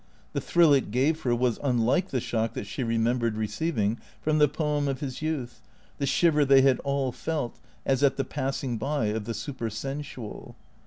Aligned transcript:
The 0.33 0.41
thrill 0.41 0.73
it 0.73 0.89
gave 0.89 1.21
her 1.21 1.35
was 1.35 1.59
unlike 1.61 2.09
the 2.09 2.19
shock 2.19 2.55
that 2.55 2.65
she 2.65 2.83
remembered 2.83 3.37
receiving 3.37 3.99
from 4.19 4.39
the 4.39 4.47
poem 4.47 4.87
of 4.87 4.99
his 4.99 5.21
youth, 5.21 5.61
the 5.99 6.07
shiver 6.07 6.43
they 6.43 6.61
had 6.61 6.79
all 6.79 7.11
felt, 7.11 7.59
as 7.85 8.01
at 8.03 8.17
the 8.17 8.25
passing 8.25 8.77
by 8.79 9.09
of 9.13 9.25
the 9.25 9.35
supersensual. 9.35 10.55